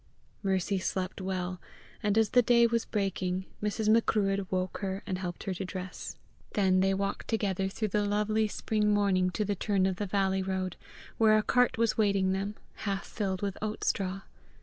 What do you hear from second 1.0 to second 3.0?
well, and as the day was